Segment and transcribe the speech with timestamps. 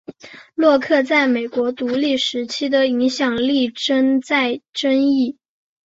[0.55, 5.37] 洛克在美国独立时期的影响力存在争议。